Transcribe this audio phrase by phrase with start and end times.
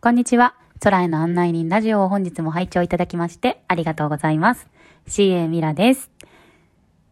[0.00, 0.54] こんにちは。
[0.78, 4.68] 空への案内人ラジオを本日も拝聴いただきましてありがとうございます。
[5.08, 6.08] CA ミラです。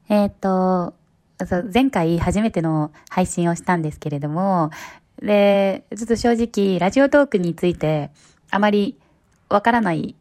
[0.08, 0.94] えー、っと、
[1.74, 4.70] 前回初めての配信をしたんですけれども、
[5.20, 8.12] で、ちょっと正直、ラジオトークについて
[8.52, 8.96] あまり
[9.48, 10.14] わからない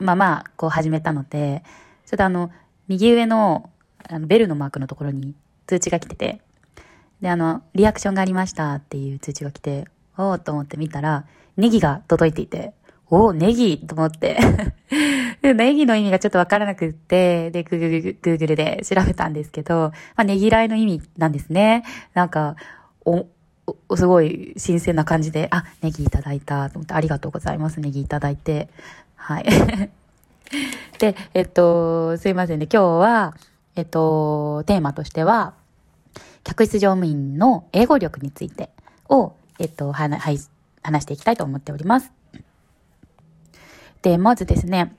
[0.00, 1.62] まま、こう始めたので、
[2.04, 2.50] ちょっとあの、
[2.88, 3.70] 右上の
[4.08, 5.36] あのベルのマークのところに
[5.68, 6.40] 通知が来てて、
[7.20, 9.86] で、あの、リアクションがありましたっていう通知が来て、
[10.18, 11.26] おーと思って見たら、
[11.56, 12.72] ネギが届いていて、
[13.08, 14.38] おー、ネギと思って。
[15.42, 21.84] ネギの意味がちょっとわからなくって、で、グーグル、で調べたんですけど、まあ、ネギらいの意味なんですね。
[22.14, 22.56] なんか、
[23.04, 23.26] お、
[23.88, 28.68] おすごい新鮮な感じで、あ、ネギいただいたと思って、ありがとうございます、ネギいただいて。
[29.14, 29.44] はい。
[30.98, 33.34] で、えっと、すいませんね、今日は、
[33.76, 35.54] えっと、テーマとしては、
[36.42, 38.70] 客室乗務員の英語力について
[39.08, 40.38] を、えっと、は、はい、
[40.86, 42.12] 話していきたいと思っております。
[44.02, 44.96] で、まずですね、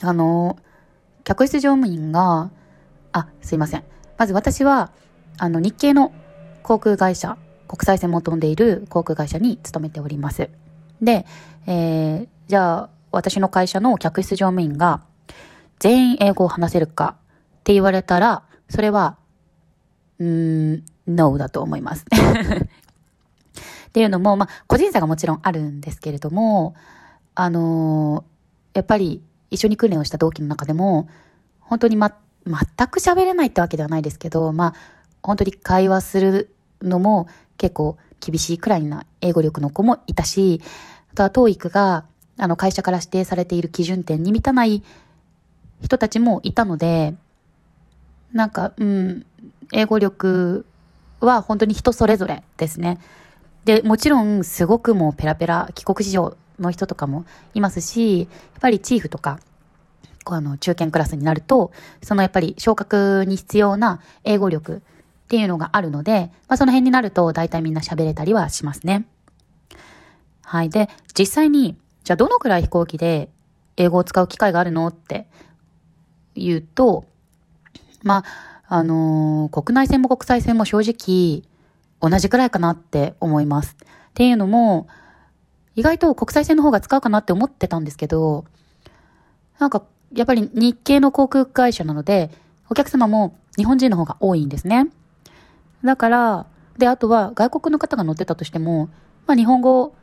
[0.00, 0.58] あの、
[1.24, 2.50] 客室乗務員が、
[3.12, 3.84] あ、すいません。
[4.16, 4.90] まず私は、
[5.38, 6.12] あの、日系の
[6.62, 10.50] 航空会社、国際線も飛んでいる航空会社に勤めております。
[11.02, 11.26] で、
[11.66, 15.02] えー、じゃあ、私の会社の客室乗務員が、
[15.78, 17.16] 全員英語を話せるか
[17.58, 19.16] って言われたら、それは、
[20.18, 22.04] うーん、No だと思います。
[23.88, 26.74] っていうのも、まあ、個人差がもちろんあるんですけれども、
[27.34, 31.08] あのー、やっぱり一緒に訓練をした同期の中でも、
[31.60, 32.14] 本当にま、
[32.46, 34.74] 全く喋れないってわけではないですけど、まあ、
[35.22, 40.60] 本当に会話するのも結構厳しいくらいな英語力の子もいたし、
[41.12, 42.04] あとは TOEIC が、
[42.36, 44.82] あの、会社から指定されている基準点に満たない
[45.82, 47.14] 人たちもいたので、
[48.32, 49.26] なんか、うん、
[49.72, 50.66] 英語力
[51.20, 52.98] は本当に人それぞれですね。
[53.68, 58.28] で、もちろんすごくもうペラペラ帰国子女の人とかもいますし、やっ
[58.62, 59.40] ぱりチーフとか、
[60.24, 61.70] こうあの中堅クラスになると、
[62.02, 64.80] そのやっぱり昇格に必要な英語力っ
[65.28, 69.06] ていうのがあるので、まあその辺になると大体みんな喋れたりはしますね。
[70.44, 70.70] はい。
[70.70, 73.28] で、実際に、じゃあどのくらい飛行機で
[73.76, 75.26] 英語を使う機会があるのって
[76.34, 77.04] 言うと、
[78.02, 78.24] ま
[78.66, 81.42] あ、あのー、国内線も国際線も正直
[82.00, 83.76] 同じくらいかなって思います。
[83.82, 84.88] っていうのも、
[85.74, 88.44] 意外と国際線の方が使うかなって思ってたんですけど、
[89.58, 89.82] なんか、
[90.12, 92.30] やっぱり日系の航空会社なので、
[92.68, 94.88] お客様も日本人の方が多いんですね。
[95.84, 96.46] だから、
[96.78, 98.88] で、あとは外国の方が乗ってたとしても、
[99.26, 99.94] まあ日本語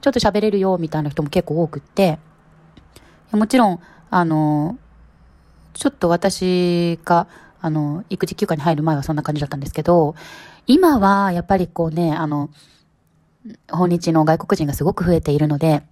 [0.00, 2.18] ちょっと喋れるよみたいな人も結構多くって、
[3.32, 3.80] もちろん、
[4.10, 4.78] あの、
[5.74, 7.28] ちょっと私が、
[7.60, 10.14] あの、育児休暇に入る前はそんな感じだったんですけど、
[10.66, 12.50] 今はやっぱりこうね、あの、
[13.70, 15.82] 訪日の外国人がすごく増えているので、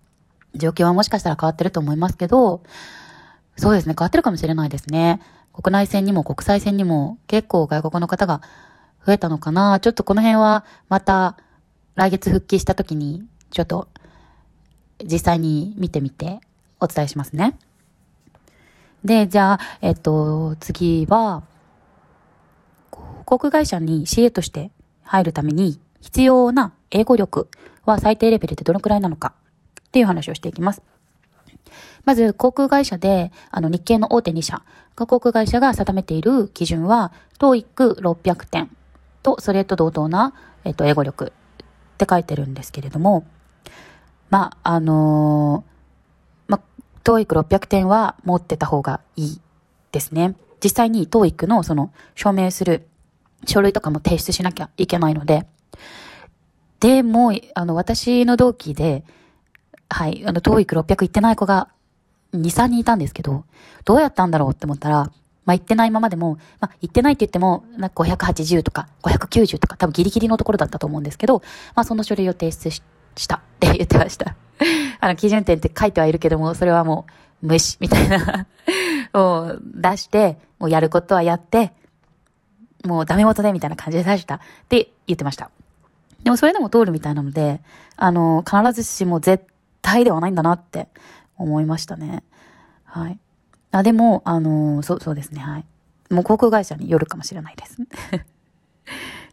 [0.55, 2.63] 状況はもしかしたら変わってると思いますけど、
[3.57, 5.21] そうですね、変わってるかもしれないですね。
[5.53, 8.41] 国内線にも国際線にも結構外国の方が
[9.05, 9.81] 増えたのかな。
[9.81, 11.37] ちょっとこの辺はまた
[11.97, 13.89] 来月復帰した時にちょっと
[15.03, 16.41] 実際に見てみて
[16.81, 17.59] お伝えしますね。
[19.05, 21.43] で、じゃあ、えっと、次は、
[23.29, 24.71] 航空会社に CA として
[25.03, 27.51] 入るために必要な英語力
[27.85, 29.35] は最低レベルでどのくらいなのか
[29.83, 30.81] っていう話をしていきます。
[32.07, 34.63] まず、航空会社で、あの、日系の大手2社、
[34.97, 38.75] 航空会社が定めている基準は、TOEIC600 点
[39.23, 40.33] と、それと同等な、
[40.65, 43.27] えっと、英語力って書いてるんですけれども、
[44.31, 46.61] まあ、あのー、ま、
[47.05, 49.41] TOEIC600 点は持ってた方がいい
[49.93, 50.35] ですね。
[50.65, 52.89] 実際に TOEIC のその証明する
[53.47, 55.47] 書類とかも提出しなきゃいけないので、
[56.81, 59.05] でも、あの、私の同期で、
[59.89, 61.69] はい、あの、TOEIC600 行ってない子が
[62.35, 63.45] 2、3人いたんですけど、
[63.85, 65.11] どうやったんだろうって思ったら、
[65.45, 71.43] まあ、行ってないままでも、まあ、行ってないって言っても、なんか580とか590とか多分ギリギリのところだったと思うんですけど、
[71.75, 72.83] まあ、その書類を提出し
[73.17, 74.37] したって言ってました。
[75.01, 77.07] あの、基準点って書いてはいるけども、それはも
[77.43, 78.47] う無視みたいな
[79.13, 81.73] もう出して、もうやることはやって、
[82.85, 85.51] もうダメ元でみたいな感じで出したって言ってました。
[86.23, 87.61] でもそれでも通るみたいなので、
[87.97, 89.45] あの、必ずしも絶
[89.83, 90.89] 対ではないんだなって
[91.37, 92.23] 思いましたね。
[92.85, 93.19] はい。
[93.71, 95.65] あ、でも、あの、そう、そうですね、はい。
[96.11, 97.77] もう航空会社によるかもしれないです。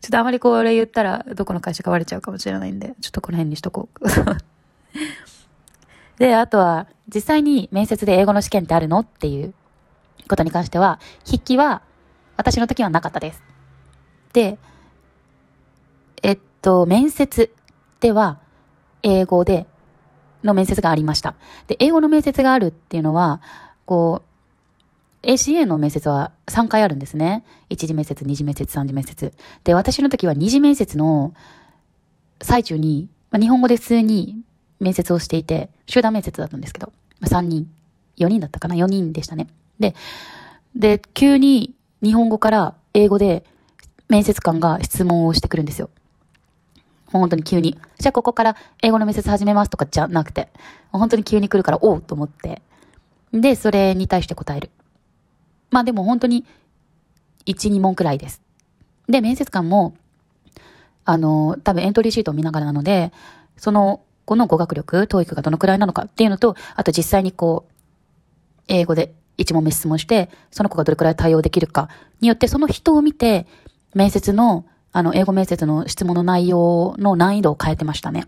[0.01, 4.09] ちょっとあまりこれ言ったら、どこの会社か割れちゃうかもしれないんで、ちょっとこの辺にしとこう。
[6.19, 9.53] で、あとは、実際に面接で英語の試験ってあるのっていう
[10.27, 11.81] ことに関しては、筆記は
[12.37, 13.41] 私の時はなかったです。
[14.33, 14.57] で、
[16.23, 17.51] えっと、面接
[17.99, 18.39] では
[19.03, 19.67] 英語で
[20.43, 21.35] の面接がありました。
[21.67, 23.41] で、英語の面接があるっていうのは、
[23.85, 24.23] こ
[25.23, 27.43] う、ACA の面接は3回あるんですね。
[27.69, 29.33] 1次面接、2次面接、3次面接。
[29.63, 31.33] で、私の時は2次面接の
[32.41, 34.37] 最中に、まあ、日本語で普通に
[34.79, 37.67] 面接をしていて、集団面接だったんですけど、まあ、3人、
[38.17, 39.47] 4人だったかな ?4 人でしたね。
[39.79, 39.95] で、
[40.75, 41.74] で、急に
[42.05, 43.43] 日本語から英語で
[44.09, 45.89] 面接官が質問をしてくるんですよ。
[47.07, 47.79] 本当に急に。
[47.97, 50.49] じゃあここから英語の面接始めますとかじゃなくて、
[50.91, 52.61] 本当に急に来るから、おうと思って。
[53.33, 54.69] で、それに対して答える。
[55.71, 56.45] まあでも本当に、
[57.47, 58.39] 1、2問くらいです。
[59.09, 59.95] で、面接官も、
[61.05, 63.13] あの、多分エントリーシートを見ながらなので、
[63.57, 67.71] その、この語学力、TOEIC がどのくらいなのかっていうのと、あと実際にこう、
[68.67, 71.89] 英語で1問目質問して、その子がどれくらい対応できるか
[72.21, 73.47] によって、その人を見て、
[73.93, 78.27] 面接の、あの、英語面接の質問の内容の難易度を変えてましたね。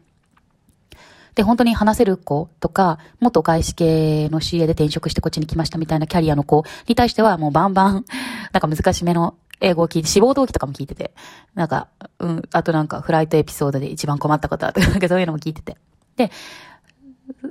[1.38, 8.06] で、本当に話せる子とか、元外資系の CA で転職してこっちに来ましたみたいなキャリアの子に対してはもうバンバン、
[8.54, 11.14] なんか難しめの英語を聞いて、志望動機とかも聞いてて、
[11.54, 15.78] なんか、うん、あとなんかフライトエピソードで一番困ったこととか、 なんかそういうのも聞いてて。
[16.16, 16.32] で、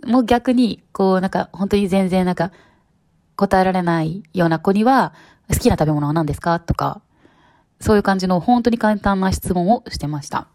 [0.04, 2.50] もう逆に、こう、なんか本当に全然なんか、
[3.36, 5.12] 答えられないような子には、
[5.48, 7.00] 好きな食べ物は何ですかとか、
[7.80, 10.48] そういう感じの本当に簡単な質問をしてました。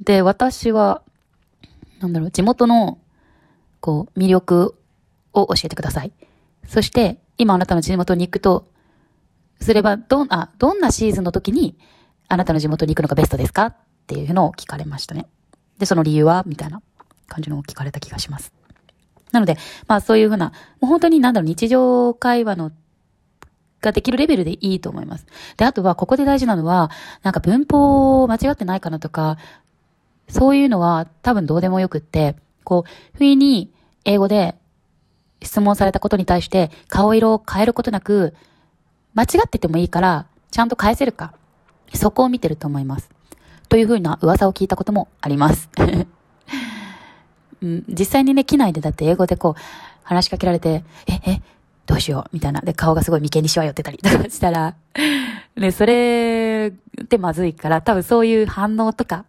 [0.00, 1.02] で、私は、
[2.00, 2.98] なんだろう、地元の、
[3.80, 4.74] こう、魅力
[5.34, 6.12] を教えてください。
[6.66, 8.66] そして、今あなたの地元に行くと、
[9.60, 11.76] すれば、どん、あ、どんなシーズンの時に、
[12.28, 13.76] あなたの地元に行くのがベストですかっ
[14.06, 15.26] ていうのを聞かれましたね。
[15.78, 16.80] で、その理由はみたいな
[17.26, 18.59] 感じのを聞かれた気がします。
[19.32, 19.56] なので、
[19.86, 22.72] まあそういうふうな、もう本当になんだろう、日常会話の
[23.80, 25.26] ができるレベルでいいと思います。
[25.56, 26.90] で、あとは、ここで大事なのは、
[27.22, 29.38] なんか文法間違ってないかなとか、
[30.28, 33.72] そういうのは多分どうでもよくって、こう、不意に
[34.04, 34.54] 英語で
[35.42, 38.34] 質問されたことに対して顔色を変えることなく、
[39.14, 41.34] 間違っててもいいから、ちゃんと返せるか。
[41.94, 43.10] そこを見てると思います。
[43.68, 45.68] というふうな噂を聞いたこともあります。
[47.62, 49.60] うん、実際にね、機内でだって英語でこう、
[50.02, 51.42] 話しかけられて、え、え、
[51.86, 52.60] どうしようみたいな。
[52.60, 54.74] で、顔がすごい眉間にしわ寄ってたりとかしたら、
[55.56, 56.72] ね、それ
[57.02, 59.24] ってまずいから、多分そういう反応とか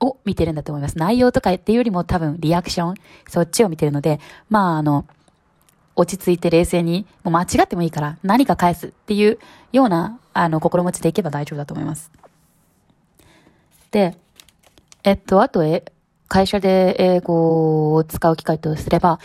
[0.00, 0.98] を見てるんだと思います。
[0.98, 2.94] 内容とかっていうよりも多分リアクション、
[3.28, 5.06] そっちを見てるので、まああの、
[5.96, 9.38] 落ち着いて冷静に、もう間違ってもいいから何か返すっていう
[9.72, 12.10] ような、あの、心持ちでいけば大丈夫だと思います。
[13.90, 14.16] で、
[15.04, 15.84] えっと、あと、え、
[16.28, 19.18] 会社で英語を使う機会とすれば、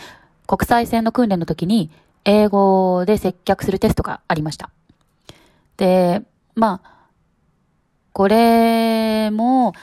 [0.46, 1.90] 国際線の訓練の時に
[2.24, 4.70] 英語で接客するテストがありました。
[5.76, 6.22] で、
[6.54, 6.94] まあ、
[8.12, 9.74] これも、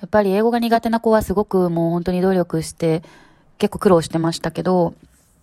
[0.00, 3.02] やっぱり英語が苦手な子はすごくもう本当に努力して
[3.58, 4.94] 結構苦労してましたけど、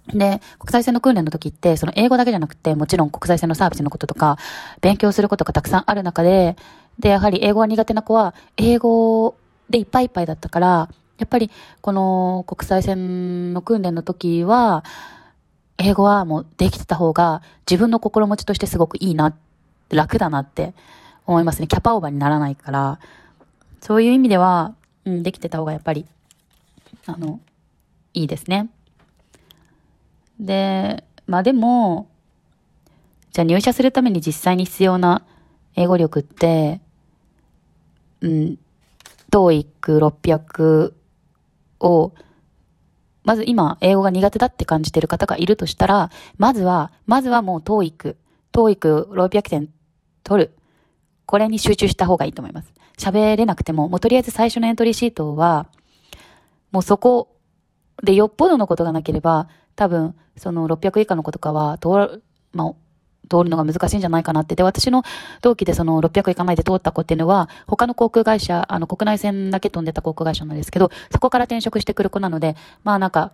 [0.08, 4.38] で、国際線の訓練の時って、その英語だけじゃなくて、もちろん国際線のサービスのこととか、
[4.82, 6.56] 勉強することがたくさんある中で、
[7.00, 9.36] で、やはり英語が苦手な子は、英語
[9.70, 11.50] でいっぱいいっぱいだったから、やっぱり、
[11.82, 14.84] この国際線の訓練の時は、
[15.78, 19.36] 英語はもうできてた方が自分の心持ちとしてすごくいいな、
[19.90, 20.74] 楽だなって
[21.26, 21.68] 思いますね。
[21.68, 23.00] キャパオーバーにならないから、
[23.82, 24.76] そういう意味では、
[25.06, 26.06] うん、できてた方がやっぱり、
[27.06, 27.40] あの、
[28.14, 28.70] いいですね。
[30.40, 32.08] で、まあでも、
[33.32, 35.24] じゃあ入社するために実際に必要な
[35.76, 36.82] 英語力って、
[38.22, 38.58] うん、
[39.32, 40.94] TOEIC600
[41.80, 42.14] を、
[43.24, 48.16] まず今、英語が苦手だって感じてる方がいるとしたら、まずは、まずはもう TOEIC、
[48.54, 49.70] TOEIC600 点
[50.24, 50.56] 取る。
[51.26, 52.74] これに集中した方がいいと思います。
[52.98, 55.68] 喋れなくても、もうとりあえず最初のエントリーシートは、
[56.72, 57.36] もうそこ
[58.04, 61.80] でよっぽどのことがなければ、多分、その600以下の子とかは、
[62.54, 62.74] まあ、
[63.30, 64.56] 通るのが難しいんじゃないかなって。
[64.56, 65.04] で、私の
[65.42, 73.32] 同期でその600行かないで通った子っていうのは、他の航空会社、あの国内線だけ飛んでた航空会社なんですけど、そこから転職してくる子なので、まあなんか、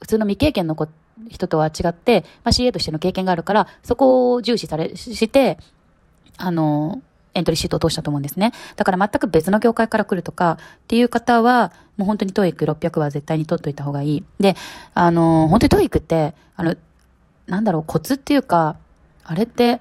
[0.00, 0.88] 普通の未経験の子、
[1.28, 5.58] 人とは違って、まあ CA としての経験があるから、そこを重視され、して、
[6.36, 7.02] あの、
[7.34, 8.52] エントリーシートを通したと思うんですね。
[8.76, 14.24] だから全く別の業界から来るとかっていう方は、もう本当に TOEIC 600は絶対に取っといた方がいい。
[14.40, 14.56] で、
[14.94, 16.76] あの、本当に TOEIC って、あの、
[17.46, 18.76] なんだろう、コツっていうか、
[19.30, 19.80] あれって、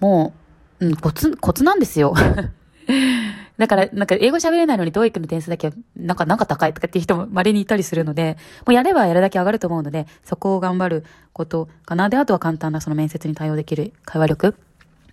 [0.00, 0.32] も
[0.80, 2.14] う、うん、コツ、コツなんですよ。
[3.58, 12.08] だから、なんか英語喋れないのに TOEIC の点数だけ、なんか、なんか高いとかっていう人も稀にいたりするので、もうやればやるだけ上がると思うので、そこを頑張ることかな。
[12.08, 14.52] で、あとは簡単なその面接に対応できる会話力っ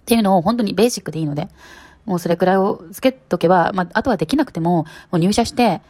[0.03, 1.47] ていうのを本当にベーシックでいいので、
[2.05, 5.81] もうそれくらいをつけとけば、まあ、あとはできなくても、もう入社して、